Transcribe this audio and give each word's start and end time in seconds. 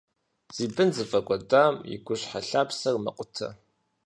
Зи 0.55 0.65
бын 0.75 0.89
зыфӀэкӀуэдам 0.95 1.75
и 1.93 1.95
гущхьэлъапсэр 2.05 2.95
мэкъутэ. 3.03 3.47